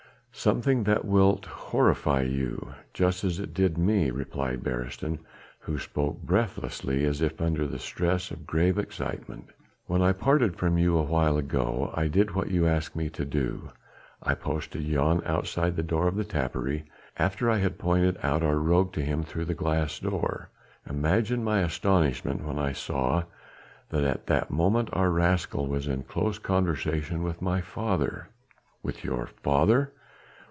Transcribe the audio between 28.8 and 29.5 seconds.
"With your